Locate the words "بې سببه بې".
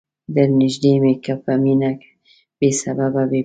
2.59-3.25